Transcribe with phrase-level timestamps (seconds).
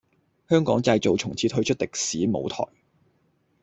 [0.49, 2.63] 香港製造從此退出歷史舞台